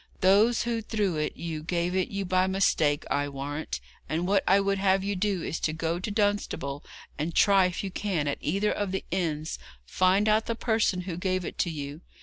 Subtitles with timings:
[0.21, 4.59] Those who threw it you gave it you by mistake, I warrant, and what I
[4.59, 6.83] would have you do is to go to Dunstable,
[7.19, 11.17] and try if you can at either of the inns find out the person who
[11.17, 12.01] gave it to you.